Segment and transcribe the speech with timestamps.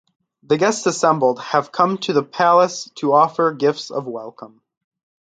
[0.41, 4.63] The guests assembled have come to the palace to offer gifts of welcome.